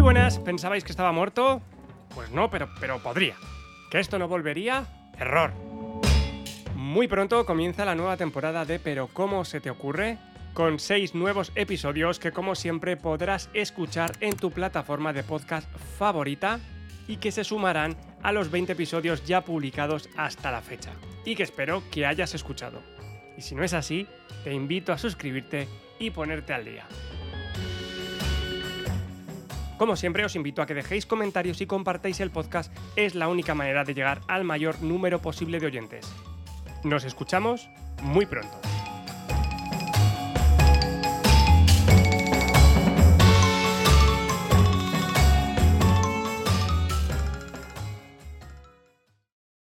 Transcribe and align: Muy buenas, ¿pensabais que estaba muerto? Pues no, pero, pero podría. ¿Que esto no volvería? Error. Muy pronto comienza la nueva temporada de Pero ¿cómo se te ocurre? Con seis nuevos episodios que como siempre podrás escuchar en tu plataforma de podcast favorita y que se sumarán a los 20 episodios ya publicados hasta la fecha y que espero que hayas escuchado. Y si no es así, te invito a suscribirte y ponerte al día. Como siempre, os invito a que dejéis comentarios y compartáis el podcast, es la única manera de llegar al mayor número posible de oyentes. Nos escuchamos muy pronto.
Muy 0.00 0.14
buenas, 0.14 0.38
¿pensabais 0.38 0.82
que 0.82 0.92
estaba 0.92 1.12
muerto? 1.12 1.60
Pues 2.14 2.30
no, 2.30 2.48
pero, 2.48 2.70
pero 2.80 3.02
podría. 3.02 3.34
¿Que 3.90 4.00
esto 4.00 4.18
no 4.18 4.28
volvería? 4.28 4.86
Error. 5.18 5.52
Muy 6.74 7.06
pronto 7.06 7.44
comienza 7.44 7.84
la 7.84 7.94
nueva 7.94 8.16
temporada 8.16 8.64
de 8.64 8.78
Pero 8.78 9.08
¿cómo 9.08 9.44
se 9.44 9.60
te 9.60 9.68
ocurre? 9.68 10.16
Con 10.54 10.78
seis 10.78 11.14
nuevos 11.14 11.52
episodios 11.54 12.18
que 12.18 12.32
como 12.32 12.54
siempre 12.54 12.96
podrás 12.96 13.50
escuchar 13.52 14.12
en 14.20 14.34
tu 14.38 14.50
plataforma 14.50 15.12
de 15.12 15.22
podcast 15.22 15.70
favorita 15.98 16.60
y 17.06 17.18
que 17.18 17.30
se 17.30 17.44
sumarán 17.44 17.94
a 18.22 18.32
los 18.32 18.50
20 18.50 18.72
episodios 18.72 19.26
ya 19.26 19.44
publicados 19.44 20.08
hasta 20.16 20.50
la 20.50 20.62
fecha 20.62 20.92
y 21.26 21.34
que 21.34 21.42
espero 21.42 21.82
que 21.90 22.06
hayas 22.06 22.34
escuchado. 22.34 22.80
Y 23.36 23.42
si 23.42 23.54
no 23.54 23.62
es 23.64 23.74
así, 23.74 24.06
te 24.44 24.54
invito 24.54 24.94
a 24.94 24.98
suscribirte 24.98 25.68
y 25.98 26.08
ponerte 26.08 26.54
al 26.54 26.64
día. 26.64 26.86
Como 29.80 29.96
siempre, 29.96 30.26
os 30.26 30.36
invito 30.36 30.60
a 30.60 30.66
que 30.66 30.74
dejéis 30.74 31.06
comentarios 31.06 31.62
y 31.62 31.66
compartáis 31.66 32.20
el 32.20 32.30
podcast, 32.30 32.70
es 32.96 33.14
la 33.14 33.28
única 33.28 33.54
manera 33.54 33.82
de 33.82 33.94
llegar 33.94 34.20
al 34.28 34.44
mayor 34.44 34.82
número 34.82 35.22
posible 35.22 35.58
de 35.58 35.64
oyentes. 35.64 36.06
Nos 36.84 37.04
escuchamos 37.04 37.70
muy 38.02 38.26
pronto. 38.26 38.69